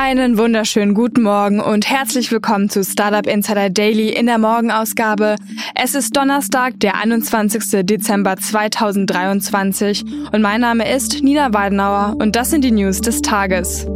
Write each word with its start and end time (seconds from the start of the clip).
Einen 0.00 0.38
wunderschönen 0.38 0.94
guten 0.94 1.22
Morgen 1.22 1.58
und 1.58 1.90
herzlich 1.90 2.30
willkommen 2.30 2.70
zu 2.70 2.84
Startup 2.84 3.26
Insider 3.26 3.68
Daily 3.68 4.10
in 4.10 4.26
der 4.26 4.38
Morgenausgabe. 4.38 5.34
Es 5.74 5.96
ist 5.96 6.16
Donnerstag, 6.16 6.78
der 6.78 6.94
21. 6.94 7.84
Dezember 7.84 8.36
2023 8.36 10.04
und 10.32 10.40
mein 10.40 10.60
Name 10.60 10.88
ist 10.88 11.24
Nina 11.24 11.52
Weidenauer 11.52 12.14
und 12.20 12.36
das 12.36 12.50
sind 12.50 12.62
die 12.62 12.70
News 12.70 13.00
des 13.00 13.22
Tages. 13.22 13.88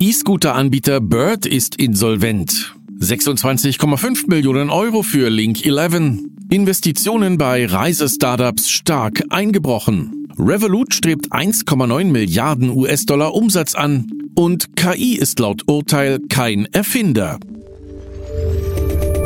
E-Scooter-Anbieter 0.00 1.00
Bird 1.00 1.46
ist 1.46 1.76
insolvent. 1.76 2.74
26,5 2.98 4.26
Millionen 4.26 4.68
Euro 4.68 5.04
für 5.04 5.28
Link 5.28 5.64
11. 5.64 6.24
Investitionen 6.50 7.38
bei 7.38 7.66
Reisestartups 7.66 8.68
stark 8.68 9.22
eingebrochen. 9.30 10.21
Revolut 10.38 10.94
strebt 10.94 11.32
1,9 11.32 12.04
Milliarden 12.04 12.70
US-Dollar 12.70 13.34
Umsatz 13.34 13.74
an 13.74 14.06
und 14.34 14.76
KI 14.76 15.16
ist 15.16 15.38
laut 15.38 15.62
Urteil 15.66 16.20
kein 16.28 16.66
Erfinder. 16.72 17.38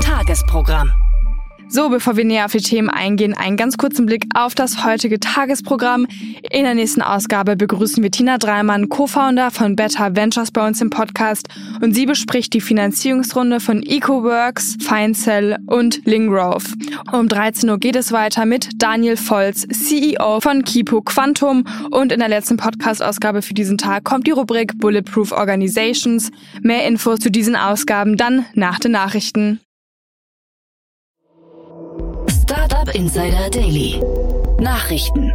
Tagesprogramm. 0.00 0.90
So, 1.68 1.88
bevor 1.88 2.16
wir 2.16 2.24
näher 2.24 2.44
auf 2.44 2.52
die 2.52 2.60
Themen 2.60 2.88
eingehen, 2.88 3.34
einen 3.34 3.56
ganz 3.56 3.76
kurzen 3.76 4.06
Blick 4.06 4.24
auf 4.34 4.54
das 4.54 4.84
heutige 4.84 5.18
Tagesprogramm. 5.18 6.06
In 6.50 6.62
der 6.62 6.74
nächsten 6.74 7.02
Ausgabe 7.02 7.56
begrüßen 7.56 8.02
wir 8.02 8.10
Tina 8.10 8.38
Dreimann, 8.38 8.88
Co-Founder 8.88 9.50
von 9.50 9.74
Better 9.74 10.14
Ventures 10.14 10.52
bei 10.52 10.66
uns 10.66 10.80
im 10.80 10.90
Podcast 10.90 11.48
und 11.82 11.92
sie 11.92 12.06
bespricht 12.06 12.54
die 12.54 12.60
Finanzierungsrunde 12.60 13.58
von 13.58 13.82
EcoWorks, 13.82 14.76
Feincell 14.80 15.58
und 15.66 16.02
Lingrove. 16.04 16.72
Um 17.12 17.28
13 17.28 17.68
Uhr 17.68 17.78
geht 17.78 17.96
es 17.96 18.12
weiter 18.12 18.46
mit 18.46 18.70
Daniel 18.76 19.16
Volz, 19.16 19.66
CEO 19.68 20.40
von 20.40 20.62
Kipo 20.62 21.02
Quantum 21.02 21.64
und 21.90 22.12
in 22.12 22.20
der 22.20 22.28
letzten 22.28 22.56
Podcast-Ausgabe 22.56 23.42
für 23.42 23.54
diesen 23.54 23.76
Tag 23.76 24.04
kommt 24.04 24.28
die 24.28 24.30
Rubrik 24.30 24.78
Bulletproof 24.78 25.32
Organizations. 25.32 26.30
Mehr 26.62 26.86
Infos 26.86 27.18
zu 27.18 27.30
diesen 27.30 27.56
Ausgaben 27.56 28.16
dann 28.16 28.46
nach 28.54 28.78
den 28.78 28.92
Nachrichten. 28.92 29.60
Startup 32.86 32.94
Insider 32.94 33.50
Daily. 33.50 34.00
Nachrichten. 34.60 35.32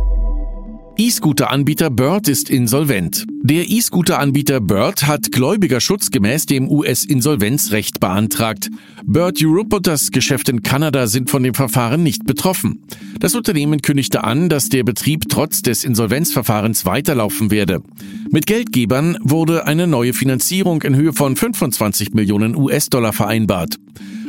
E-Scooter-Anbieter 0.98 1.90
Bird 1.90 2.28
ist 2.28 2.50
insolvent. 2.50 3.26
Der 3.44 3.70
E-Scooter-Anbieter 3.70 4.62
Bird 4.62 5.08
hat 5.08 5.32
Gläubigerschutz 5.32 6.12
gemäß 6.12 6.46
dem 6.46 6.70
US-Insolvenzrecht 6.70 8.00
beantragt. 8.00 8.70
Bird 9.04 9.40
Europe 9.42 9.78
und 9.78 9.88
das 9.88 10.12
Geschäft 10.12 10.48
in 10.50 10.64
Kanada 10.64 11.08
sind 11.08 11.30
von 11.30 11.44
dem 11.44 11.54
Verfahren 11.54 12.04
nicht 12.04 12.26
betroffen. 12.26 12.84
Das 13.20 13.36
Unternehmen 13.36 13.82
kündigte 13.82 14.24
an, 14.24 14.48
dass 14.48 14.70
der 14.70 14.84
Betrieb 14.84 15.28
trotz 15.28 15.62
des 15.62 15.84
Insolvenzverfahrens 15.84 16.86
weiterlaufen 16.86 17.52
werde. 17.52 17.82
Mit 18.30 18.46
Geldgebern 18.46 19.18
wurde 19.22 19.66
eine 19.66 19.88
neue 19.88 20.14
Finanzierung 20.14 20.84
in 20.84 20.96
Höhe 20.96 21.14
von 21.14 21.36
25 21.36 22.14
Millionen 22.14 22.56
US-Dollar 22.56 23.12
vereinbart. 23.12 23.78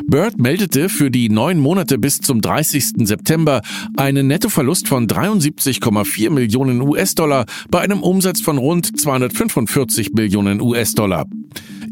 Bird 0.07 0.39
meldete 0.39 0.89
für 0.89 1.11
die 1.11 1.29
neun 1.29 1.59
Monate 1.59 1.99
bis 1.99 2.21
zum 2.21 2.41
30. 2.41 3.07
September 3.07 3.63
einen 3.97 4.27
Nettoverlust 4.27 4.89
von 4.89 5.07
73,4 5.07 6.31
Millionen 6.31 6.81
US-Dollar 6.81 7.47
bei 7.71 7.81
einem 7.81 8.03
Umsatz 8.03 8.41
von 8.41 8.59
rund 8.59 8.99
245 8.99 10.13
Millionen 10.13 10.61
US-Dollar. 10.61 11.27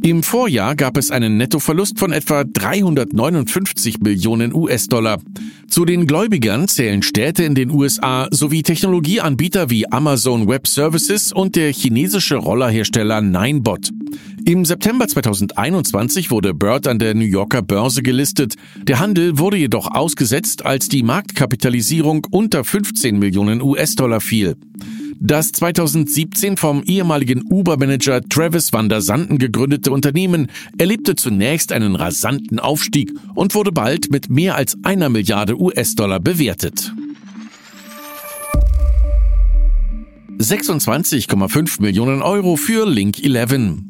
Im 0.03 0.23
Vorjahr 0.23 0.77
gab 0.77 0.97
es 0.97 1.11
einen 1.11 1.37
Nettoverlust 1.37 1.99
von 1.99 2.11
etwa 2.11 2.45
359 2.45 4.01
Millionen 4.01 4.55
US-Dollar. 4.55 5.19
Zu 5.69 5.85
den 5.85 6.07
Gläubigern 6.07 6.69
zählen 6.69 7.03
Städte 7.03 7.45
in 7.45 7.55
den 7.55 7.71
USA 7.71 8.27
sowie 8.31 8.63
Technologieanbieter 8.63 9.69
wie 9.69 9.93
Amazon 9.93 10.49
Web 10.49 10.67
Services 10.69 11.33
und 11.33 11.55
der 11.55 11.71
chinesische 11.73 12.37
Rollerhersteller 12.37 13.21
Ninebot. 13.21 13.91
Im 14.47 14.65
September 14.65 15.07
2021 15.07 16.31
wurde 16.31 16.55
Bird 16.55 16.87
an 16.87 16.99
der 16.99 17.15
New 17.15 17.27
Yorker 17.27 17.61
Börse 17.61 18.03
gelistet. 18.03 18.55
Der 18.83 19.01
Handel 19.01 19.39
wurde 19.39 19.59
jedoch 19.59 19.87
ausgesetzt, 19.91 20.65
als 20.65 20.89
die 20.89 21.03
Marktkapitalisierung 21.03 22.27
unter 22.31 22.65
15 22.65 23.19
Millionen 23.19 23.61
US-Dollar 23.61 24.23
fiel. 24.23 24.57
Das 25.19 25.53
2017 25.53 26.57
vom 26.57 26.83
ehemaligen 26.83 27.43
Uber-Manager 27.51 28.23
Travis 28.23 28.73
van 28.73 28.89
der 28.89 29.01
Sanden 29.01 29.39
gegründete 29.39 29.91
Unternehmen 29.91 30.49
erlebte 30.79 31.17
zunächst 31.17 31.73
einen 31.73 31.97
rasanten 31.97 32.59
Aufstieg 32.59 33.13
und 33.35 33.55
wurde 33.55 33.73
bald 33.73 34.11
mit 34.11 34.31
mehr 34.31 34.57
als 34.57 34.77
einer 34.83 35.09
Milliarde 35.09 35.61
US-Dollar 35.61 36.21
bewertet. 36.21 36.93
26,5 40.39 41.83
Millionen 41.83 42.23
Euro 42.23 42.57
für 42.57 42.89
Link 42.89 43.23
11. 43.23 43.83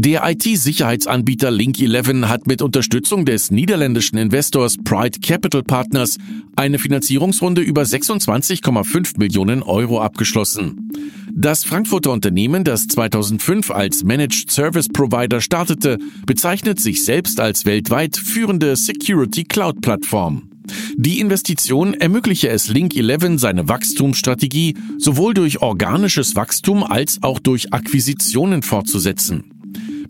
Der 0.00 0.22
IT-Sicherheitsanbieter 0.30 1.48
Link11 1.48 2.26
hat 2.26 2.46
mit 2.46 2.62
Unterstützung 2.62 3.24
des 3.24 3.50
niederländischen 3.50 4.16
Investors 4.16 4.76
Pride 4.84 5.18
Capital 5.18 5.64
Partners 5.64 6.18
eine 6.54 6.78
Finanzierungsrunde 6.78 7.62
über 7.62 7.82
26,5 7.82 9.18
Millionen 9.18 9.60
Euro 9.64 10.00
abgeschlossen. 10.00 10.92
Das 11.34 11.64
Frankfurter 11.64 12.12
Unternehmen, 12.12 12.62
das 12.62 12.86
2005 12.86 13.72
als 13.72 14.04
Managed 14.04 14.52
Service 14.52 14.86
Provider 14.88 15.40
startete, 15.40 15.98
bezeichnet 16.26 16.78
sich 16.78 17.04
selbst 17.04 17.40
als 17.40 17.66
weltweit 17.66 18.16
führende 18.16 18.76
Security 18.76 19.42
Cloud 19.42 19.80
Plattform. 19.80 20.48
Die 20.96 21.18
Investition 21.18 21.94
ermögliche 21.94 22.50
es 22.50 22.70
Link11 22.70 23.40
seine 23.40 23.68
Wachstumsstrategie 23.68 24.76
sowohl 24.98 25.34
durch 25.34 25.60
organisches 25.60 26.36
Wachstum 26.36 26.84
als 26.84 27.20
auch 27.24 27.40
durch 27.40 27.72
Akquisitionen 27.72 28.62
fortzusetzen. 28.62 29.57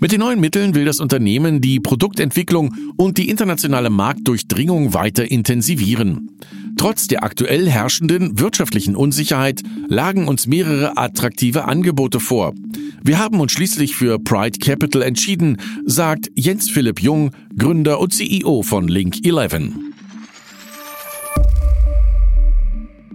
Mit 0.00 0.12
den 0.12 0.20
neuen 0.20 0.38
Mitteln 0.38 0.76
will 0.76 0.84
das 0.84 1.00
Unternehmen 1.00 1.60
die 1.60 1.80
Produktentwicklung 1.80 2.72
und 2.96 3.18
die 3.18 3.28
internationale 3.28 3.90
Marktdurchdringung 3.90 4.94
weiter 4.94 5.28
intensivieren. 5.28 6.30
Trotz 6.76 7.08
der 7.08 7.24
aktuell 7.24 7.68
herrschenden 7.68 8.38
wirtschaftlichen 8.38 8.94
Unsicherheit 8.94 9.64
lagen 9.88 10.28
uns 10.28 10.46
mehrere 10.46 10.96
attraktive 10.96 11.64
Angebote 11.64 12.20
vor. 12.20 12.54
Wir 13.02 13.18
haben 13.18 13.40
uns 13.40 13.50
schließlich 13.50 13.96
für 13.96 14.20
Pride 14.20 14.60
Capital 14.60 15.02
entschieden, 15.02 15.56
sagt 15.84 16.30
Jens 16.36 16.70
Philipp 16.70 17.02
Jung, 17.02 17.32
Gründer 17.58 17.98
und 17.98 18.12
CEO 18.12 18.62
von 18.62 18.86
Link 18.86 19.26
11. 19.26 19.72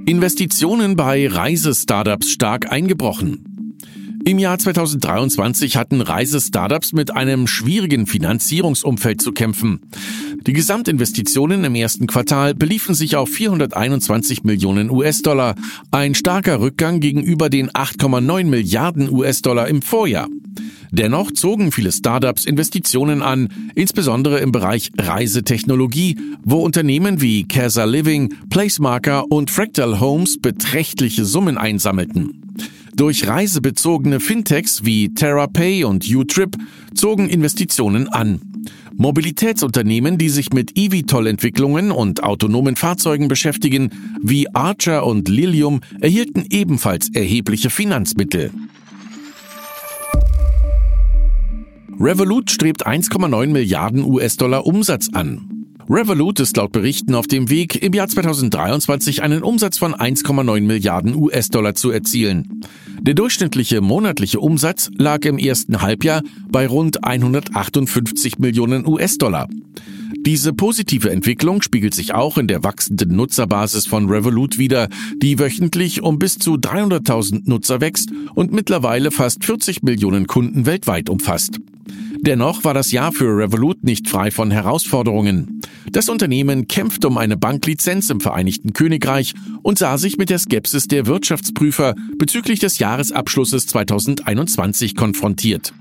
Investitionen 0.05 0.97
bei 0.97 1.29
Reisestartups 1.29 2.29
stark 2.29 2.69
eingebrochen. 2.73 3.52
Im 4.25 4.39
Jahr 4.39 4.57
2023 4.57 5.75
hatten 5.75 5.99
Reisestartups 5.99 6.93
mit 6.93 7.13
einem 7.13 7.45
schwierigen 7.45 8.07
Finanzierungsumfeld 8.07 9.21
zu 9.21 9.33
kämpfen. 9.33 9.81
Die 10.47 10.53
Gesamtinvestitionen 10.53 11.65
im 11.65 11.75
ersten 11.75 12.07
Quartal 12.07 12.55
beliefen 12.55 12.95
sich 12.95 13.17
auf 13.17 13.27
421 13.27 14.45
Millionen 14.45 14.89
US-Dollar, 14.89 15.55
ein 15.91 16.15
starker 16.15 16.61
Rückgang 16.61 17.01
gegenüber 17.01 17.49
den 17.49 17.69
8,9 17.71 18.45
Milliarden 18.45 19.11
US-Dollar 19.11 19.67
im 19.67 19.81
Vorjahr. 19.81 20.29
Dennoch 20.91 21.31
zogen 21.31 21.73
viele 21.73 21.91
Startups 21.91 22.45
Investitionen 22.45 23.21
an, 23.21 23.49
insbesondere 23.75 24.39
im 24.39 24.53
Bereich 24.53 24.91
Reisetechnologie, 24.97 26.17
wo 26.45 26.59
Unternehmen 26.59 27.19
wie 27.19 27.45
Casa 27.45 27.83
Living, 27.83 28.33
Placemarker 28.49 29.29
und 29.29 29.51
Fractal 29.51 29.99
Homes 29.99 30.39
beträchtliche 30.39 31.25
Summen 31.25 31.57
einsammelten. 31.57 32.39
Durch 32.95 33.27
reisebezogene 33.27 34.19
Fintechs 34.19 34.85
wie 34.85 35.13
TerraPay 35.13 35.83
und 35.83 36.07
UTrip 36.07 36.55
zogen 36.93 37.27
Investitionen 37.27 38.07
an. 38.07 38.41
Mobilitätsunternehmen, 38.95 40.19
die 40.19 40.29
sich 40.29 40.53
mit 40.53 40.77
eVTOL-Entwicklungen 40.77 41.91
und 41.91 42.23
autonomen 42.23 42.75
Fahrzeugen 42.75 43.27
beschäftigen, 43.27 43.89
wie 44.21 44.53
Archer 44.53 45.05
und 45.05 45.27
Lilium, 45.27 45.81
erhielten 45.99 46.45
ebenfalls 46.49 47.09
erhebliche 47.13 47.71
Finanzmittel. 47.71 48.51
Revolut 51.99 52.51
strebt 52.51 52.85
1,9 52.85 53.47
Milliarden 53.47 54.03
US-Dollar 54.03 54.65
Umsatz 54.65 55.09
an. 55.13 55.67
Revolut 55.89 56.39
ist 56.39 56.55
laut 56.57 56.71
Berichten 56.71 57.13
auf 57.13 57.27
dem 57.27 57.49
Weg, 57.49 57.81
im 57.83 57.93
Jahr 57.93 58.07
2023 58.07 59.21
einen 59.21 59.43
Umsatz 59.43 59.77
von 59.77 59.93
1,9 59.93 60.61
Milliarden 60.61 61.15
US-Dollar 61.15 61.75
zu 61.75 61.91
erzielen. 61.91 62.61
Der 63.01 63.13
durchschnittliche 63.13 63.81
monatliche 63.81 64.39
Umsatz 64.39 64.89
lag 64.97 65.25
im 65.25 65.37
ersten 65.37 65.81
Halbjahr 65.81 66.21
bei 66.49 66.67
rund 66.67 67.03
158 67.03 68.39
Millionen 68.39 68.87
US-Dollar. 68.87 69.47
Diese 70.25 70.53
positive 70.53 71.09
Entwicklung 71.09 71.61
spiegelt 71.61 71.93
sich 71.93 72.13
auch 72.13 72.37
in 72.37 72.47
der 72.47 72.63
wachsenden 72.63 73.15
Nutzerbasis 73.15 73.87
von 73.87 74.09
Revolut 74.09 74.57
wider, 74.57 74.87
die 75.21 75.37
wöchentlich 75.37 76.01
um 76.01 76.17
bis 76.17 76.37
zu 76.37 76.53
300.000 76.53 77.41
Nutzer 77.45 77.81
wächst 77.81 78.09
und 78.33 78.53
mittlerweile 78.53 79.11
fast 79.11 79.43
40 79.43 79.83
Millionen 79.83 80.27
Kunden 80.27 80.65
weltweit 80.65 81.09
umfasst. 81.09 81.59
Dennoch 82.25 82.63
war 82.63 82.73
das 82.73 82.93
Jahr 82.93 83.11
für 83.11 83.37
Revolut 83.37 83.83
nicht 83.83 84.07
frei 84.07 84.31
von 84.31 84.49
Herausforderungen. 84.49 85.59
Das 85.91 86.07
Unternehmen 86.07 86.69
kämpft 86.69 87.03
um 87.03 87.17
eine 87.17 87.35
Banklizenz 87.35 88.09
im 88.09 88.21
Vereinigten 88.21 88.71
Königreich 88.71 89.33
und 89.61 89.77
sah 89.77 89.97
sich 89.97 90.17
mit 90.17 90.29
der 90.29 90.39
Skepsis 90.39 90.87
der 90.87 91.05
Wirtschaftsprüfer 91.05 91.95
bezüglich 92.17 92.61
des 92.61 92.79
Jahresabschlusses 92.79 93.67
2021 93.67 94.95
konfrontiert. 94.95 95.73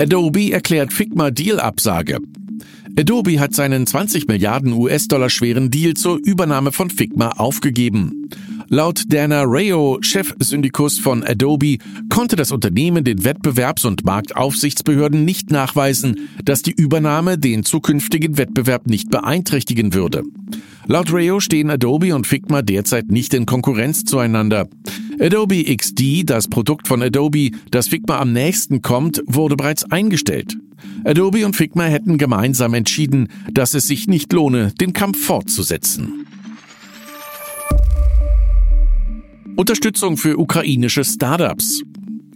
Adobe 0.00 0.50
erklärt 0.50 0.92
Figma 0.92 1.30
Deal-Absage. 1.30 2.18
Adobe 2.98 3.38
hat 3.38 3.54
seinen 3.54 3.86
20 3.86 4.26
Milliarden 4.26 4.72
US-Dollar 4.72 5.30
schweren 5.30 5.70
Deal 5.70 5.94
zur 5.94 6.18
Übernahme 6.18 6.72
von 6.72 6.90
Figma 6.90 7.28
aufgegeben. 7.28 8.28
Laut 8.70 9.04
Dana 9.08 9.44
Rayo, 9.46 9.96
Chefsyndikus 10.02 10.98
von 10.98 11.24
Adobe, 11.24 11.78
konnte 12.10 12.36
das 12.36 12.52
Unternehmen 12.52 13.02
den 13.02 13.24
Wettbewerbs- 13.24 13.86
und 13.86 14.04
Marktaufsichtsbehörden 14.04 15.24
nicht 15.24 15.50
nachweisen, 15.50 16.28
dass 16.44 16.60
die 16.60 16.72
Übernahme 16.72 17.38
den 17.38 17.64
zukünftigen 17.64 18.36
Wettbewerb 18.36 18.86
nicht 18.86 19.08
beeinträchtigen 19.08 19.94
würde. 19.94 20.22
Laut 20.86 21.10
Rayo 21.10 21.40
stehen 21.40 21.70
Adobe 21.70 22.14
und 22.14 22.26
Figma 22.26 22.60
derzeit 22.60 23.10
nicht 23.10 23.32
in 23.32 23.46
Konkurrenz 23.46 24.04
zueinander. 24.04 24.68
Adobe 25.18 25.64
XD, 25.64 26.24
das 26.28 26.48
Produkt 26.48 26.88
von 26.88 27.02
Adobe, 27.02 27.52
das 27.70 27.88
Figma 27.88 28.18
am 28.18 28.34
nächsten 28.34 28.82
kommt, 28.82 29.22
wurde 29.24 29.56
bereits 29.56 29.90
eingestellt. 29.90 30.58
Adobe 31.04 31.46
und 31.46 31.56
Figma 31.56 31.84
hätten 31.84 32.18
gemeinsam 32.18 32.74
entschieden, 32.74 33.28
dass 33.50 33.72
es 33.72 33.86
sich 33.86 34.08
nicht 34.08 34.30
lohne, 34.34 34.72
den 34.78 34.92
Kampf 34.92 35.24
fortzusetzen. 35.24 36.27
Unterstützung 39.58 40.16
für 40.16 40.38
ukrainische 40.38 41.02
Startups. 41.02 41.82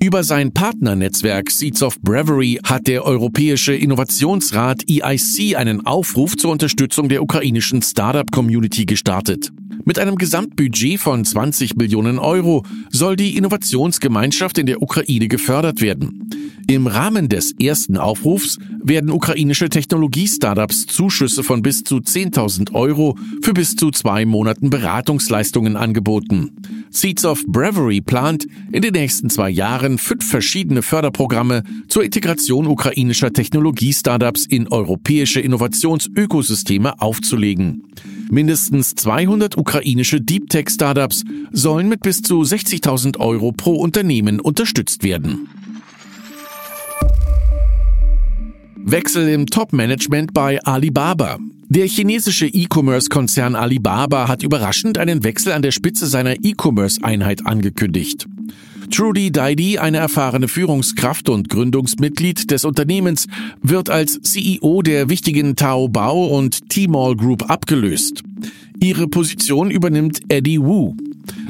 Über 0.00 0.24
sein 0.24 0.52
Partnernetzwerk 0.52 1.52
Seeds 1.52 1.80
of 1.84 2.00
Bravery 2.00 2.58
hat 2.64 2.88
der 2.88 3.04
Europäische 3.04 3.76
Innovationsrat 3.76 4.82
EIC 4.90 5.56
einen 5.56 5.86
Aufruf 5.86 6.36
zur 6.36 6.50
Unterstützung 6.50 7.08
der 7.08 7.22
ukrainischen 7.22 7.80
Startup-Community 7.80 8.86
gestartet. 8.86 9.52
Mit 9.84 9.98
einem 9.98 10.16
Gesamtbudget 10.16 11.00
von 11.00 11.24
20 11.24 11.74
Millionen 11.76 12.18
Euro 12.20 12.64
soll 12.90 13.16
die 13.16 13.36
Innovationsgemeinschaft 13.36 14.58
in 14.58 14.66
der 14.66 14.80
Ukraine 14.80 15.26
gefördert 15.26 15.80
werden. 15.80 16.30
Im 16.68 16.86
Rahmen 16.86 17.28
des 17.28 17.52
ersten 17.60 17.96
Aufrufs 17.96 18.58
werden 18.82 19.10
ukrainische 19.10 19.68
Technologie-Startups 19.68 20.86
Zuschüsse 20.86 21.42
von 21.42 21.62
bis 21.62 21.82
zu 21.82 21.96
10.000 21.96 22.72
Euro 22.74 23.16
für 23.42 23.52
bis 23.52 23.74
zu 23.74 23.90
zwei 23.90 24.24
Monaten 24.24 24.70
Beratungsleistungen 24.70 25.76
angeboten. 25.76 26.52
Seeds 26.90 27.24
of 27.24 27.42
Bravery 27.46 28.00
plant, 28.00 28.46
in 28.70 28.82
den 28.82 28.92
nächsten 28.92 29.30
zwei 29.30 29.50
Jahren 29.50 29.98
fünf 29.98 30.28
verschiedene 30.28 30.82
Förderprogramme 30.82 31.64
zur 31.88 32.04
Integration 32.04 32.66
ukrainischer 32.66 33.32
Technologie-Startups 33.32 34.46
in 34.46 34.68
europäische 34.68 35.40
Innovationsökosysteme 35.40 37.00
aufzulegen. 37.00 37.82
Mindestens 38.32 38.94
200 38.94 39.58
ukrainische 39.58 40.18
Deep 40.18 40.48
Tech 40.48 40.70
Startups 40.70 41.22
sollen 41.52 41.90
mit 41.90 42.00
bis 42.00 42.22
zu 42.22 42.40
60.000 42.40 43.18
Euro 43.20 43.52
pro 43.52 43.74
Unternehmen 43.74 44.40
unterstützt 44.40 45.04
werden. 45.04 45.50
Wechsel 48.76 49.28
im 49.28 49.44
Top-Management 49.44 50.32
bei 50.32 50.58
Alibaba. 50.64 51.36
Der 51.68 51.86
chinesische 51.86 52.46
E-Commerce-Konzern 52.46 53.54
Alibaba 53.54 54.28
hat 54.28 54.42
überraschend 54.42 54.96
einen 54.96 55.24
Wechsel 55.24 55.52
an 55.52 55.60
der 55.60 55.72
Spitze 55.72 56.06
seiner 56.06 56.36
E-Commerce-Einheit 56.42 57.44
angekündigt. 57.44 58.28
Trudy 58.92 59.32
Daidi, 59.32 59.78
eine 59.78 59.96
erfahrene 59.96 60.48
Führungskraft 60.48 61.30
und 61.30 61.48
Gründungsmitglied 61.48 62.50
des 62.50 62.66
Unternehmens, 62.66 63.26
wird 63.62 63.88
als 63.88 64.20
CEO 64.20 64.82
der 64.82 65.08
wichtigen 65.08 65.56
Taobao 65.56 66.26
und 66.26 66.68
Tmall 66.68 67.16
Group 67.16 67.48
abgelöst. 67.50 68.22
Ihre 68.80 69.08
Position 69.08 69.70
übernimmt 69.70 70.20
Eddie 70.28 70.60
Wu. 70.60 70.94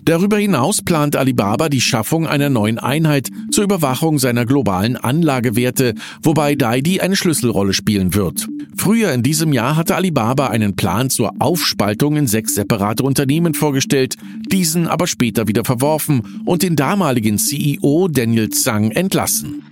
Darüber 0.04 0.38
hinaus 0.38 0.82
plant 0.82 1.16
Alibaba 1.16 1.68
die 1.68 1.80
Schaffung 1.80 2.26
einer 2.26 2.50
neuen 2.50 2.78
Einheit 2.78 3.30
zur 3.50 3.64
Überwachung 3.64 4.18
seiner 4.18 4.44
globalen 4.46 4.96
Anlagewerte, 4.96 5.94
wobei 6.22 6.54
Daidi 6.54 7.00
eine 7.00 7.16
Schlüsselrolle 7.16 7.72
spielen 7.72 8.14
wird. 8.14 8.48
Früher 8.76 9.12
in 9.12 9.22
diesem 9.22 9.52
Jahr 9.52 9.76
hatte 9.76 9.94
Alibaba 9.94 10.48
einen 10.48 10.74
Plan 10.74 11.10
zur 11.10 11.32
Aufspaltung 11.38 12.16
in 12.16 12.26
sechs 12.26 12.54
separate 12.54 13.02
Unternehmen 13.02 13.54
vorgestellt, 13.54 14.16
diesen 14.50 14.88
aber 14.88 15.06
später 15.06 15.46
wieder 15.46 15.64
verworfen 15.64 16.42
und 16.44 16.62
den 16.62 16.76
damaligen 16.76 17.38
CEO 17.38 18.08
Daniel 18.08 18.50
Zhang 18.50 18.90
entlassen. 18.90 19.62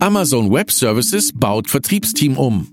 Amazon 0.00 0.50
Web 0.50 0.70
Services 0.70 1.30
baut 1.34 1.68
Vertriebsteam 1.68 2.36
um. 2.36 2.66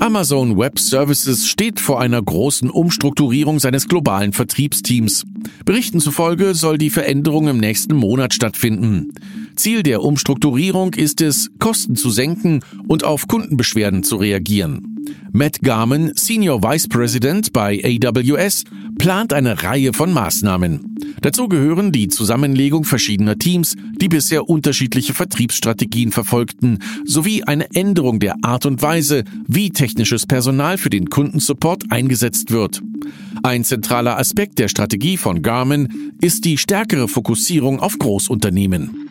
Amazon 0.00 0.58
Web 0.58 0.78
Services 0.78 1.46
steht 1.46 1.78
vor 1.78 2.00
einer 2.00 2.20
großen 2.20 2.68
Umstrukturierung 2.68 3.60
seines 3.60 3.86
globalen 3.88 4.32
Vertriebsteams. 4.32 5.24
Berichten 5.64 6.00
zufolge 6.00 6.54
soll 6.54 6.78
die 6.78 6.90
Veränderung 6.90 7.48
im 7.48 7.58
nächsten 7.58 7.94
Monat 7.94 8.34
stattfinden. 8.34 9.12
Ziel 9.56 9.82
der 9.82 10.02
Umstrukturierung 10.02 10.94
ist 10.94 11.20
es, 11.20 11.50
Kosten 11.58 11.96
zu 11.96 12.10
senken 12.10 12.60
und 12.88 13.04
auf 13.04 13.28
Kundenbeschwerden 13.28 14.02
zu 14.02 14.16
reagieren. 14.16 14.94
Matt 15.32 15.60
Garman, 15.62 16.12
Senior 16.14 16.62
Vice 16.62 16.88
President 16.88 17.52
bei 17.52 17.80
AWS, 17.84 18.64
plant 18.98 19.32
eine 19.32 19.62
Reihe 19.62 19.92
von 19.92 20.12
Maßnahmen. 20.12 20.96
Dazu 21.20 21.48
gehören 21.48 21.92
die 21.92 22.08
Zusammenlegung 22.08 22.84
verschiedener 22.84 23.38
Teams, 23.38 23.76
die 24.00 24.08
bisher 24.08 24.48
unterschiedliche 24.48 25.14
Vertriebsstrategien 25.14 26.12
verfolgten, 26.12 26.80
sowie 27.04 27.44
eine 27.44 27.70
Änderung 27.74 28.20
der 28.20 28.36
Art 28.42 28.66
und 28.66 28.82
Weise, 28.82 29.24
wie 29.46 29.70
technisches 29.70 30.26
Personal 30.26 30.78
für 30.78 30.90
den 30.90 31.08
Kundensupport 31.10 31.84
eingesetzt 31.90 32.50
wird. 32.50 32.82
Ein 33.42 33.64
zentraler 33.64 34.18
Aspekt 34.18 34.58
der 34.58 34.68
Strategie 34.68 35.16
von 35.16 35.42
Garmin 35.42 36.12
ist 36.20 36.44
die 36.44 36.58
stärkere 36.58 37.08
Fokussierung 37.08 37.80
auf 37.80 37.98
Großunternehmen. 37.98 39.08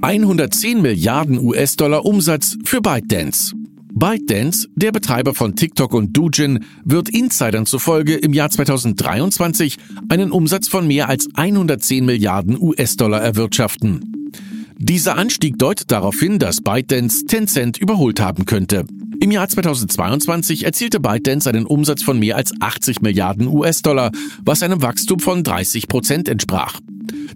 110 0.00 0.80
Milliarden 0.80 1.38
US-Dollar 1.40 2.04
Umsatz 2.04 2.56
für 2.64 2.80
ByteDance. 2.80 3.57
ByteDance, 3.98 4.68
der 4.76 4.92
Betreiber 4.92 5.34
von 5.34 5.56
TikTok 5.56 5.92
und 5.92 6.16
Dujin, 6.16 6.64
wird 6.84 7.08
Insidern 7.08 7.66
zufolge 7.66 8.14
im 8.14 8.32
Jahr 8.32 8.48
2023 8.48 9.76
einen 10.08 10.30
Umsatz 10.30 10.68
von 10.68 10.86
mehr 10.86 11.08
als 11.08 11.28
110 11.34 12.06
Milliarden 12.06 12.56
US-Dollar 12.60 13.20
erwirtschaften. 13.20 14.30
Dieser 14.76 15.16
Anstieg 15.16 15.58
deutet 15.58 15.90
darauf 15.90 16.20
hin, 16.20 16.38
dass 16.38 16.60
ByteDance 16.60 17.24
Tencent 17.24 17.78
überholt 17.78 18.20
haben 18.20 18.44
könnte. 18.44 18.84
Im 19.20 19.32
Jahr 19.32 19.48
2022 19.48 20.64
erzielte 20.64 21.00
ByteDance 21.00 21.48
einen 21.48 21.66
Umsatz 21.66 22.04
von 22.04 22.20
mehr 22.20 22.36
als 22.36 22.52
80 22.60 23.02
Milliarden 23.02 23.48
US-Dollar, 23.48 24.12
was 24.44 24.62
einem 24.62 24.80
Wachstum 24.80 25.18
von 25.18 25.42
30 25.42 25.88
Prozent 25.88 26.28
entsprach. 26.28 26.78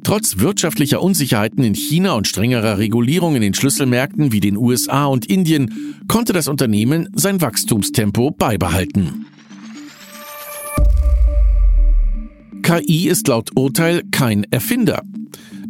Trotz 0.04 0.38
wirtschaftlicher 0.38 1.02
Unsicherheiten 1.02 1.62
in 1.64 1.74
China 1.74 2.12
und 2.12 2.26
strengerer 2.26 2.78
Regulierung 2.78 3.36
in 3.36 3.42
den 3.42 3.54
Schlüsselmärkten 3.54 4.32
wie 4.32 4.40
den 4.40 4.56
USA 4.56 5.06
und 5.06 5.26
Indien 5.26 5.96
konnte 6.08 6.32
das 6.32 6.48
Unternehmen 6.48 7.08
sein 7.14 7.40
Wachstumstempo 7.40 8.30
beibehalten. 8.30 9.26
KI 12.62 13.08
ist 13.08 13.28
laut 13.28 13.50
Urteil 13.56 14.02
kein 14.10 14.44
Erfinder. 14.50 15.02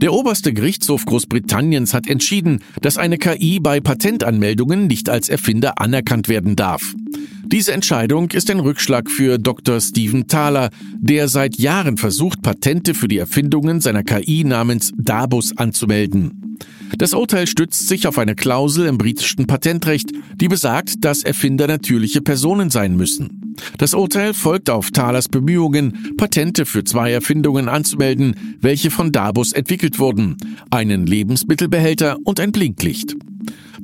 Der 0.03 0.13
oberste 0.13 0.53
Gerichtshof 0.53 1.05
Großbritanniens 1.05 1.95
hat 1.95 2.09
entschieden, 2.09 2.59
dass 2.81 2.99
eine 2.99 3.19
KI 3.19 3.61
bei 3.61 3.79
Patentanmeldungen 3.79 4.89
nicht 4.89 5.09
als 5.09 5.29
Erfinder 5.29 5.81
anerkannt 5.81 6.29
werden 6.29 6.57
darf. 6.57 6.97
Diese 7.45 7.73
Entscheidung 7.73 8.33
ist 8.33 8.51
ein 8.51 8.59
Rückschlag 8.59 9.09
für 9.09 9.39
Dr. 9.39 9.81
Stephen 9.81 10.27
Thaler, 10.27 10.71
der 10.99 11.29
seit 11.29 11.57
Jahren 11.57 11.99
versucht, 11.99 12.43
Patente 12.43 12.95
für 12.95 13.07
die 13.07 13.19
Erfindungen 13.19 13.81
seiner 13.81 14.03
KI 14.03 14.43
namens 14.43 14.91
Dabus 14.97 15.57
anzumelden. 15.57 16.59
Das 16.99 17.15
Urteil 17.15 17.47
stützt 17.47 17.89
sich 17.89 18.07
auf 18.07 18.19
eine 18.19 18.35
Klausel 18.35 18.87
im 18.87 18.99
britischen 18.99 19.47
Patentrecht, 19.47 20.11
die 20.37 20.49
besagt, 20.49 21.05
dass 21.05 21.23
Erfinder 21.23 21.67
natürliche 21.67 22.21
Personen 22.21 22.71
sein 22.71 22.97
müssen. 22.97 23.55
Das 23.79 23.95
Urteil 23.95 24.35
folgt 24.35 24.71
auf 24.71 24.91
Thalers 24.91 25.29
Bemühungen, 25.29 26.15
Patente 26.17 26.67
für 26.67 26.85
zwei 26.85 27.13
Erfindungen 27.13 27.69
anzumelden, 27.69 28.57
welche 28.61 28.91
von 28.91 29.13
Dabus 29.13 29.53
entwickelt 29.53 29.99
wurden, 29.99 30.37
einen 30.71 31.07
Lebensmittelbehälter 31.07 32.17
und 32.25 32.41
ein 32.41 32.53
Blinklicht. 32.53 33.15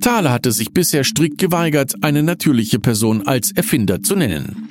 Thaler 0.00 0.33
hatte 0.33 0.53
sich 0.53 0.73
bisher 0.73 1.05
strikt 1.05 1.38
geweigert, 1.38 1.95
eine 2.03 2.23
natürliche 2.23 2.79
Person 2.79 3.27
als 3.27 3.50
Erfinder 3.53 4.03
zu 4.03 4.15
nennen. 4.15 4.69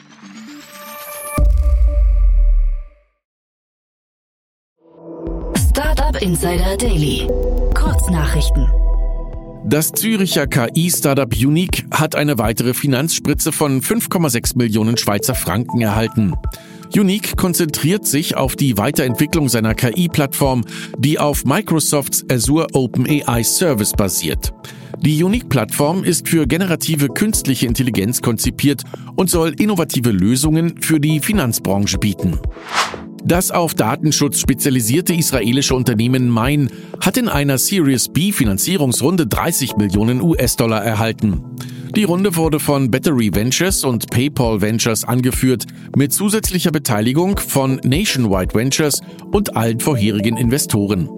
Startup 5.70 6.22
Insider 6.22 6.78
Daily. 6.78 7.28
Kurznachrichten. 7.88 8.68
Das 9.64 9.94
Züricher 9.94 10.46
KI-Startup 10.46 11.34
Unique 11.34 11.86
hat 11.90 12.16
eine 12.16 12.38
weitere 12.38 12.74
Finanzspritze 12.74 13.54
von 13.54 13.82
5,6 13.82 14.58
Millionen 14.58 14.98
Schweizer 14.98 15.36
Franken 15.36 15.80
erhalten. 15.80 16.34
Unique 16.94 17.38
konzentriert 17.38 18.06
sich 18.06 18.36
auf 18.36 18.58
die 18.58 18.78
Weiterentwicklung 18.78 19.48
seiner 19.48 19.74
KI-Plattform, 19.74 20.66
die 20.98 21.18
auf 21.18 21.46
Microsofts 21.46 22.26
Azure 22.30 22.68
OpenAI 22.74 23.44
Service 23.44 23.94
basiert. 23.94 24.52
Die 25.00 25.24
Unique-Plattform 25.24 26.04
ist 26.04 26.28
für 26.28 26.46
generative 26.46 27.08
künstliche 27.08 27.68
Intelligenz 27.68 28.22
konzipiert 28.22 28.84
und 29.16 29.30
soll 29.30 29.54
innovative 29.62 30.12
Lösungen 30.12 30.82
für 30.82 31.00
die 31.00 31.22
Finanzbranche 31.22 32.00
bieten. 32.00 32.38
Das 33.28 33.52
auf 33.52 33.74
Datenschutz 33.74 34.40
spezialisierte 34.40 35.14
israelische 35.14 35.76
Unternehmen 35.76 36.34
Mine 36.34 36.70
hat 37.02 37.18
in 37.18 37.28
einer 37.28 37.58
Series 37.58 38.08
B 38.08 38.32
Finanzierungsrunde 38.32 39.28
30 39.28 39.76
Millionen 39.76 40.22
US-Dollar 40.22 40.82
erhalten. 40.82 41.44
Die 41.94 42.06
Runde 42.06 42.38
wurde 42.38 42.62
von 42.62 42.90
Battery 42.90 43.36
Ventures 43.36 43.84
und 43.84 44.10
PayPal 44.10 44.62
Ventures 44.62 45.04
angeführt, 45.04 45.66
mit 45.98 46.14
zusätzlicher 46.14 46.72
Beteiligung 46.72 47.38
von 47.38 47.82
Nationwide 47.84 48.56
Ventures 48.56 49.02
und 49.34 49.58
allen 49.58 49.82
vorherigen 49.82 50.38
Investoren. 50.38 51.10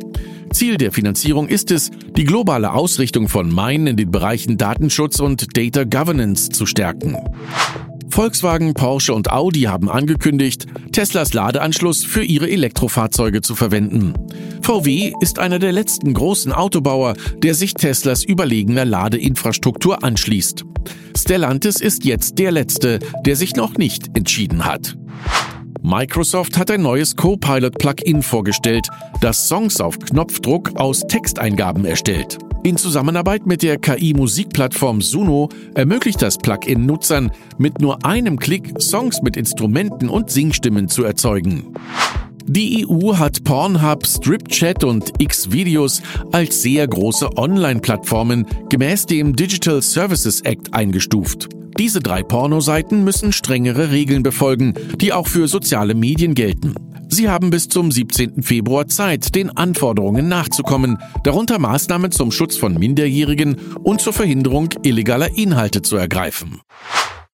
Ziel 0.52 0.78
der 0.78 0.92
Finanzierung 0.92 1.48
ist 1.48 1.70
es, 1.70 1.92
die 2.18 2.24
globale 2.24 2.74
Ausrichtung 2.74 3.30
von 3.30 3.54
Mine 3.54 3.92
in 3.92 3.98
den 3.98 4.10
Bereichen 4.10 4.58
Datenschutz 4.58 5.20
und 5.20 5.56
Data 5.56 5.84
Governance 5.84 6.50
zu 6.50 6.66
stärken. 6.66 7.18
Volkswagen, 8.20 8.74
Porsche 8.74 9.14
und 9.14 9.32
Audi 9.32 9.62
haben 9.62 9.90
angekündigt, 9.90 10.66
Teslas 10.92 11.32
Ladeanschluss 11.32 12.04
für 12.04 12.22
ihre 12.22 12.50
Elektrofahrzeuge 12.50 13.40
zu 13.40 13.56
verwenden. 13.56 14.14
VW 14.62 15.14
ist 15.22 15.40
einer 15.40 15.58
der 15.58 15.72
letzten 15.72 16.14
großen 16.14 16.52
Autobauer, 16.52 17.14
der 17.38 17.54
sich 17.54 17.76
Teslas 17.76 18.26
überlegener 18.26 18.84
Ladeinfrastruktur 18.84 20.04
anschließt. 20.04 20.66
Stellantis 21.16 21.80
ist 21.80 22.04
jetzt 22.04 22.40
der 22.40 22.52
letzte, 22.52 23.00
der 23.26 23.38
sich 23.38 23.56
noch 23.56 23.78
nicht 23.78 24.10
entschieden 24.18 24.66
hat. 24.66 24.98
Microsoft 25.82 26.58
hat 26.58 26.72
ein 26.72 26.82
neues 26.82 27.16
Copilot-Plugin 27.16 28.22
vorgestellt, 28.22 28.90
das 29.22 29.48
Songs 29.48 29.80
auf 29.80 29.98
Knopfdruck 29.98 30.76
aus 30.76 31.08
Texteingaben 31.08 31.86
erstellt. 31.86 32.38
In 32.62 32.76
Zusammenarbeit 32.76 33.46
mit 33.46 33.64
der 33.64 33.78
KI-Musikplattform 33.78 35.02
Suno 35.02 35.48
ermöglicht 35.76 36.22
das 36.22 36.38
Plugin 36.38 36.86
Nutzern, 36.86 37.32
mit 37.58 37.80
nur 37.80 38.06
einem 38.06 38.38
Klick 38.38 38.82
Songs 38.82 39.22
mit 39.22 39.38
Instrumenten 39.38 40.10
und 40.10 40.30
Singstimmen 40.30 40.90
zu 40.90 41.06
erzeugen. 41.06 41.74
Die 42.46 42.86
EU 42.86 43.16
hat 43.16 43.44
Pornhub, 43.46 44.06
StripChat 44.06 44.84
und 44.84 45.14
Xvideos 45.26 46.02
als 46.34 46.62
sehr 46.62 46.86
große 46.86 47.38
Online-Plattformen 47.38 48.46
gemäß 48.70 49.06
dem 49.06 49.36
Digital 49.36 49.82
Services 49.82 50.42
Act 50.42 50.74
eingestuft. 50.74 51.48
Diese 51.78 52.02
drei 52.02 52.24
Pornoseiten 52.24 53.06
müssen 53.06 53.32
strengere 53.32 53.92
Regeln 53.92 54.22
befolgen, 54.22 54.74
die 55.00 55.14
auch 55.14 55.28
für 55.28 55.48
soziale 55.48 55.96
Medien 55.96 56.36
gelten. 56.36 56.76
Sie 57.10 57.28
haben 57.28 57.50
bis 57.50 57.68
zum 57.68 57.92
17. 57.92 58.44
Februar 58.44 58.88
Zeit, 58.88 59.34
den 59.36 59.50
Anforderungen 59.50 60.28
nachzukommen, 60.28 61.00
darunter 61.24 61.58
Maßnahmen 61.58 62.12
zum 62.12 62.32
Schutz 62.32 62.56
von 62.56 62.76
Minderjährigen 62.76 63.58
und 63.84 64.00
zur 64.00 64.14
Verhinderung 64.14 64.70
illegaler 64.84 65.36
Inhalte 65.36 65.82
zu 65.82 65.98
ergreifen. 65.98 66.62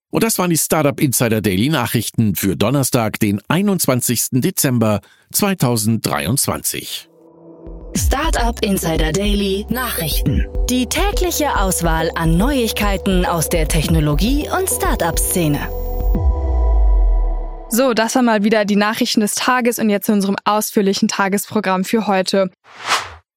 Und 0.10 0.24
das 0.24 0.40
waren 0.40 0.50
die 0.50 0.58
Startup 0.58 0.98
Insider 1.00 1.42
Daily 1.42 1.68
Nachrichten 1.68 2.36
für 2.36 2.56
Donnerstag, 2.56 3.20
den 3.20 3.42
21. 3.50 4.28
Dezember 4.32 5.02
2023. 5.34 7.10
Startup 7.98 8.58
Insider 8.64 9.12
Daily 9.12 9.66
Nachrichten. 9.70 10.46
Die 10.70 10.86
tägliche 10.88 11.60
Auswahl 11.60 12.12
an 12.16 12.38
Neuigkeiten 12.38 13.26
aus 13.26 13.50
der 13.50 13.68
Technologie- 13.68 14.48
und 14.58 14.70
Startup-Szene. 14.70 15.85
So, 17.76 17.94
das 17.94 18.16
war 18.16 18.22
mal 18.22 18.46
wieder 18.46 18.64
die 18.64 18.78
Nachrichten 18.78 19.20
des 19.20 19.36
Tages 19.36 19.80
und 19.80 19.90
jetzt 19.90 20.06
zu 20.06 20.14
unserem 20.14 20.38
ausführlichen 20.46 21.10
Tagesprogramm 21.10 21.84
für 21.84 22.08
heute. 22.08 22.50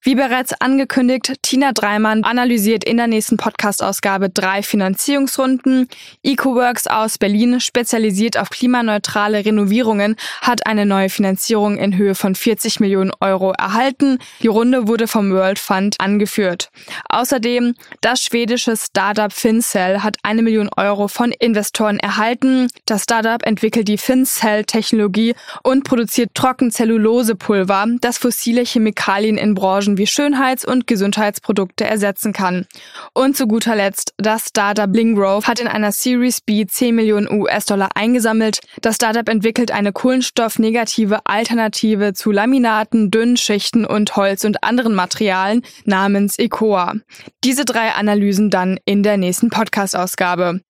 Wie 0.01 0.15
bereits 0.15 0.53
angekündigt, 0.61 1.35
Tina 1.43 1.73
Dreimann 1.73 2.23
analysiert 2.23 2.85
in 2.85 2.99
der 2.99 3.09
nächsten 3.09 3.37
Podcast-Ausgabe 3.37 4.31
drei 4.31 4.63
Finanzierungsrunden. 4.63 5.89
EcoWorks 6.23 6.87
aus 6.87 7.19
Berlin, 7.19 7.59
spezialisiert 7.59 8.39
auf 8.39 8.49
klimaneutrale 8.49 9.45
Renovierungen, 9.45 10.15
hat 10.41 10.69
eine 10.69 10.87
neue 10.87 11.11
Finanzierung 11.11 11.79
in 11.79 11.97
Höhe 11.97 12.15
von 12.15 12.37
40 12.37 12.79
Millionen 12.79 13.11
Euro 13.21 13.51
erhalten. 13.51 14.21
Die 14.41 14.47
Runde 14.47 14.87
wurde 14.87 15.09
vom 15.09 15.33
World 15.33 15.59
Fund 15.59 15.97
angeführt. 15.99 16.71
Außerdem, 17.09 17.75
das 18.01 18.23
schwedische 18.23 18.77
Startup 18.77 19.33
FinCell 19.33 19.99
hat 19.99 20.17
eine 20.23 20.43
Million 20.43 20.71
Euro 20.77 21.09
von 21.09 21.33
Investoren 21.33 21.99
erhalten. 21.99 22.69
Das 22.87 23.03
Startup 23.03 23.45
entwickelt 23.45 23.89
die 23.89 23.99
FinCell-Technologie 23.99 25.35
und 25.65 25.83
produziert 25.83 26.31
Trockenzellulosepulver, 26.35 27.87
das 28.01 28.17
fossile 28.17 28.65
Chemikalien 28.65 29.37
in 29.37 29.55
Branchen 29.57 29.98
wie 29.99 30.07
Schönheits- 30.07 30.65
und 30.65 30.87
Gesundheitsprodukte 30.87 31.85
ersetzen 31.85 32.33
kann. 32.33 32.67
Und 33.13 33.37
zu 33.37 33.47
guter 33.47 33.77
Letzt, 33.77 34.15
das 34.17 34.47
Startup 34.49 34.91
Blingrove 34.91 35.47
hat 35.47 35.61
in 35.61 35.69
einer 35.69 35.93
Series 35.93 36.41
B 36.41 36.65
10 36.67 36.95
Millionen 36.95 37.31
US-Dollar 37.31 37.91
eingesammelt. 37.95 38.61
Das 38.81 38.97
Startup 38.97 39.29
entwickelt 39.29 39.71
eine 39.71 39.93
kohlenstoffnegative 39.93 41.21
Alternative 41.25 42.15
zu 42.15 42.31
Laminaten, 42.31 43.11
dünnen 43.11 43.37
Schichten 43.37 43.85
und 43.85 44.17
Holz 44.17 44.45
und 44.45 44.65
anderen 44.65 44.95
Materialien 44.95 45.63
namens 45.85 46.39
ECOA. 46.39 46.95
Diese 47.45 47.65
drei 47.65 47.93
Analysen 47.93 48.51
dann 48.51 48.79
in 48.85 49.03
der 49.03 49.17
nächsten 49.17 49.51
Podcast-Ausgabe. 49.51 50.61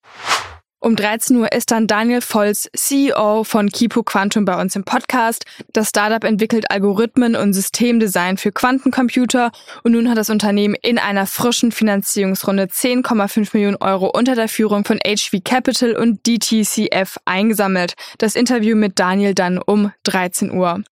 Um 0.81 0.95
13 0.95 1.37
Uhr 1.37 1.51
ist 1.51 1.73
dann 1.73 1.89
Daniel 1.89 2.21
Volz, 2.21 2.71
CEO 2.73 3.43
von 3.43 3.69
Kipo 3.69 4.05
Quantum 4.05 4.45
bei 4.45 4.61
uns 4.61 4.77
im 4.77 4.85
Podcast. 4.85 5.45
Das 5.73 5.89
Startup 5.89 6.23
entwickelt 6.23 6.71
Algorithmen 6.71 7.35
und 7.35 7.53
Systemdesign 7.53 8.37
für 8.37 8.53
Quantencomputer 8.53 9.51
und 9.83 9.91
nun 9.91 10.09
hat 10.09 10.19
das 10.19 10.31
Unternehmen 10.31 10.77
in 10.81 11.01
einer 11.01 11.27
frischen 11.27 11.73
Finanzierungsrunde 11.73 12.67
10,5 12.67 13.51
Millionen 13.55 13.77
Euro 13.79 14.07
unter 14.07 14.37
der 14.37 14.49
Führung 14.49 14.85
von 14.85 15.01
HV 15.05 15.43
Capital 15.45 15.97
und 15.97 16.25
DTCF 16.25 17.19
eingesammelt. 17.25 17.95
Das 18.19 18.37
Interview 18.37 18.77
mit 18.77 19.01
Daniel 19.01 19.35
dann 19.35 19.59
um 19.59 19.91
13 20.05 20.53
Uhr. 20.53 20.85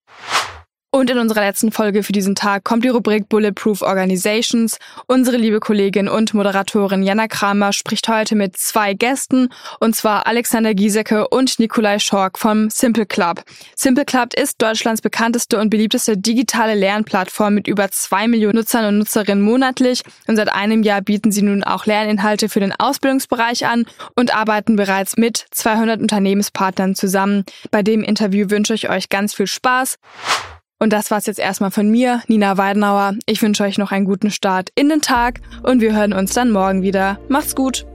Und 0.97 1.11
in 1.11 1.19
unserer 1.19 1.43
letzten 1.43 1.73
Folge 1.73 2.03
für 2.03 2.13
diesen 2.13 2.35
Tag 2.35 2.65
kommt 2.65 2.83
die 2.83 2.89
Rubrik 2.89 3.29
Bulletproof 3.29 3.83
Organizations. 3.83 4.79
Unsere 5.07 5.37
liebe 5.37 5.61
Kollegin 5.61 6.09
und 6.09 6.33
Moderatorin 6.33 7.03
Jana 7.03 7.29
Kramer 7.29 7.75
spricht 7.75 8.09
heute 8.09 8.35
mit 8.35 8.57
zwei 8.57 8.95
Gästen, 8.95 9.51
und 9.79 9.95
zwar 9.95 10.27
Alexander 10.27 10.73
Giesecke 10.73 11.29
und 11.29 11.59
Nikolai 11.59 11.99
Schork 11.99 12.39
vom 12.39 12.71
Simple 12.71 13.05
Club. 13.05 13.43
Simple 13.75 14.07
Club 14.07 14.33
ist 14.33 14.63
Deutschlands 14.63 15.03
bekannteste 15.03 15.61
und 15.61 15.69
beliebteste 15.69 16.17
digitale 16.17 16.75
Lernplattform 16.75 17.53
mit 17.53 17.67
über 17.67 17.91
zwei 17.91 18.27
Millionen 18.27 18.57
Nutzern 18.57 18.87
und 18.87 18.97
Nutzerinnen 18.97 19.45
monatlich. 19.45 20.01
Und 20.27 20.37
seit 20.37 20.49
einem 20.49 20.83
Jahr 20.83 21.03
bieten 21.03 21.31
sie 21.31 21.43
nun 21.43 21.63
auch 21.63 21.85
Lerninhalte 21.85 22.49
für 22.49 22.61
den 22.61 22.73
Ausbildungsbereich 22.73 23.67
an 23.67 23.85
und 24.15 24.35
arbeiten 24.35 24.77
bereits 24.77 25.19
mit 25.19 25.45
200 25.51 26.01
Unternehmenspartnern 26.01 26.95
zusammen. 26.95 27.45
Bei 27.71 27.83
dem 27.83 28.03
Interview 28.03 28.49
wünsche 28.49 28.73
ich 28.73 28.89
euch 28.89 29.11
ganz 29.11 29.35
viel 29.35 29.47
Spaß. 29.47 29.99
Und 30.79 30.93
das 30.93 31.11
war's 31.11 31.27
jetzt 31.27 31.39
erstmal 31.39 31.71
von 31.71 31.89
mir, 31.91 32.23
Nina 32.29 32.59
Weidenauer. 32.59 33.15
Ich 33.27 33.41
wünsche 33.41 33.65
euch 33.65 33.79
noch 33.79 33.93
einen 33.93 34.05
guten 34.05 34.31
Start 34.31 34.71
in 34.75 34.89
den 34.89 35.01
Tag 35.01 35.41
und 35.63 35.81
wir 35.81 35.95
hören 35.95 36.13
uns 36.13 36.35
dann 36.35 36.51
morgen 36.51 36.83
wieder. 36.83 37.19
Macht's 37.29 37.55
gut! 37.55 37.87